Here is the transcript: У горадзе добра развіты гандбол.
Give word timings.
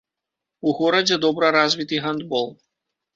У 0.69 0.71
горадзе 0.79 1.17
добра 1.25 1.51
развіты 1.57 1.99
гандбол. 2.07 2.49